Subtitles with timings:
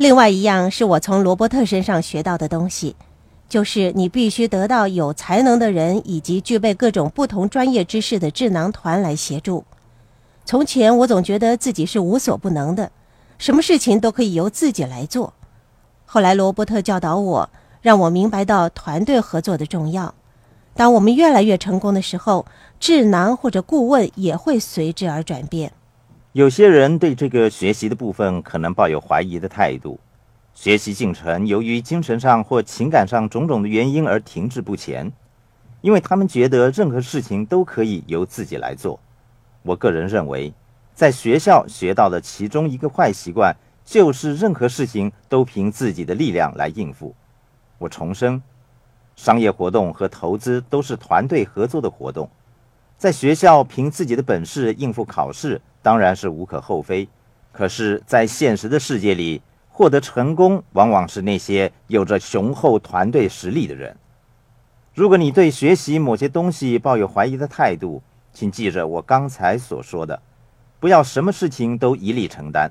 [0.00, 2.96] 另外一样是我从罗伯特身上学到的东西，
[3.50, 9.62] 就是你必须得到有才能的人以及具备各种不同专业知识的智囊团来协助。
[10.46, 12.90] 从前我总觉得自己是无所不能的，
[13.36, 15.34] 什么事情都可以由自己来做。
[16.06, 17.50] 后来罗伯特教导我，
[17.82, 20.14] 让我明白到团队合作的重要。
[20.72, 22.46] 当我们越来越成功的时候，
[22.80, 25.72] 智囊或者顾问也会随之而转变。
[26.32, 29.98] 有些人对这个学习的部分可能抱有怀疑的态度，
[30.54, 35.10] 学习进程由于精神上或情感上种种的原因而停滞不前，
[35.80, 39.00] 因为他们觉得任何事情都可以由自己来做。
[39.62, 40.54] 我个人认为，
[40.94, 47.12] 在学校学到的其中一个坏习惯，就是任何事情都凭自己的力量来应付。
[47.78, 48.40] 我重申，
[49.16, 52.30] 商业活动和投资都是团队合作的活动，
[52.96, 55.60] 在学校凭自己的本事应付考试。
[55.82, 57.08] 当然是无可厚非，
[57.52, 63.96] 可是，在现实的世界里，获得成功往往是那些有着雄厚团队实力的人。
[64.92, 70.20] 如果你对学习某些东西抱有怀疑的态度，请记着我刚才所说的，
[70.78, 72.70] 不要什么事情都一力承担，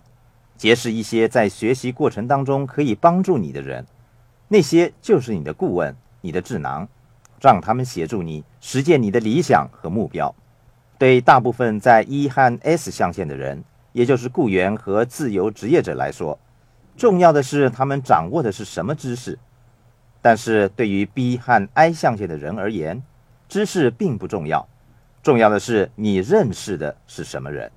[0.56, 3.86] 结识一些在学习过程当中可以帮助你的人，
[4.48, 6.88] 那些就是你的顾问、你的智囊，
[7.42, 10.34] 让他们协助你实现你的理想和目标。
[11.00, 16.38] 对大部分在 E 和 S 象限的人，也就是雇员和自由职业者来说，
[16.98, 19.36] 重要的是他们掌握的是什么知识；
[20.22, 23.02] 但是对于 B 和 I 象限的人而言，
[23.48, 24.68] 知识并不重要，
[25.24, 27.72] 重要的是你认识的是什么人。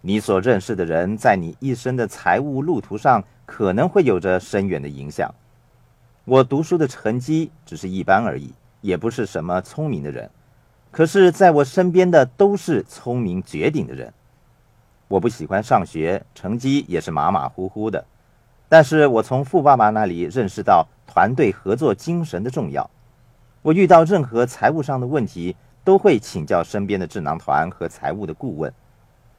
[0.00, 5.32] 你所认识的人，在你一生的财务路途上可能会有着深远的影响。
[6.24, 10.28] 我读书的成绩只是一般而已，也不是什么聪明的人。
[10.92, 14.12] 可是，在我身边的都是聪明绝顶的人。
[15.08, 18.04] 我不喜欢上学，成绩也是马马虎虎的。
[18.68, 22.88] 但是我从富爸爸那里认识到团队合作精神的重要。
[23.62, 28.70] 我遇到任何财务上的问题，都会请教身边的智囊团和财务的顾问。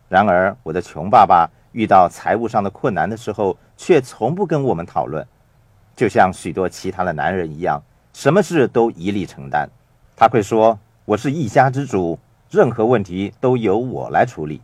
[0.10, 5.24] 然而，我的穷爸爸遇到财务上的困难的时候，却从不跟我们讨论，
[5.96, 7.80] 就像许多其他的男人一样，
[8.12, 9.70] 什么事都一力承担。
[10.16, 10.80] 他会说。
[11.06, 12.18] 我是一家之主，
[12.50, 14.62] 任何问题都由我来处理。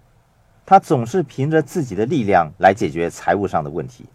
[0.66, 4.06] 他总是凭着自己的力量来解决财务上的问题。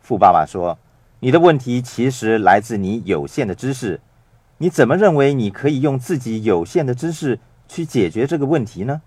[0.00, 0.78] 富爸爸说
[1.18, 4.00] ：“你的问题其实来自你有限的知识。
[4.58, 9.02] 你怎么认为你可以用自己有限的知识去解决这个问题呢？”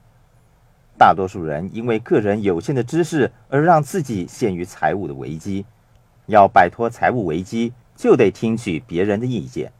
[0.99, 5.65] 大多数人因为个人有限的知识而让自己陷于财务的危机。
[6.25, 9.71] 要摆脱财务危机，就得听取别人的意见。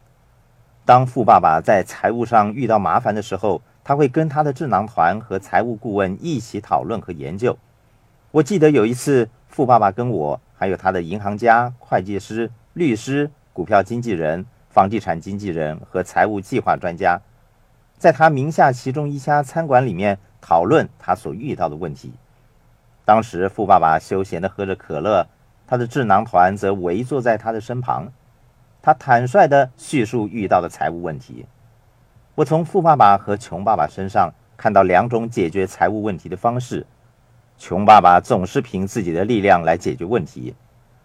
[0.86, 7.58] 当富爸爸在财务上遇到麻烦的时候，他会跟他的智囊团和财务顾问一起讨论和研究。
[8.30, 17.20] 我记得有一次，富爸爸跟我还有他的银行家、会计师、律师、股票经纪人、房地产经纪人和财务计划专家，
[17.98, 22.14] 在他名下其中一家餐馆里面讨论他所遇到的问题。
[23.04, 25.26] 当时，富爸爸休闲地喝着可乐，
[25.66, 28.12] 他的智囊团则围坐在他的身旁。
[28.86, 31.44] 他坦率地叙述遇到的财务问题。
[32.36, 36.86] 我从富爸爸和穷爸爸身上看到两种解决财务问题的方式：
[37.58, 40.54] 穷爸爸总是凭自己的力量来解决问题，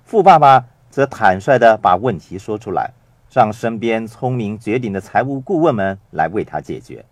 [0.04, 2.90] 富爸爸则坦率地把问题说出来，
[3.32, 7.02] 让身边聪明绝顶的财务顾问们来为他解决。